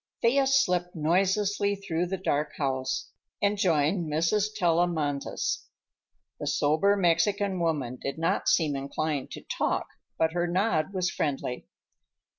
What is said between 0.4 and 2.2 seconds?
slipped noiselessly through the